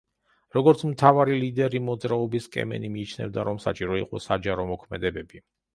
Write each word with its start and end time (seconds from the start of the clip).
როგორც 0.55 0.79
მთავარი 0.91 1.37
ლიდერი 1.43 1.81
მოძრაობის, 1.89 2.49
კემენი 2.57 2.93
მიიჩნევდა, 2.97 3.45
რომ 3.53 3.65
საჭირო 3.69 4.03
იყო 4.05 4.27
საჯარო 4.31 4.71
მოქმედებები. 4.75 5.51